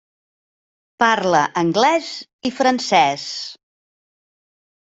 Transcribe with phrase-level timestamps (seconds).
[1.03, 2.09] Parla anglès
[2.51, 3.29] i francès.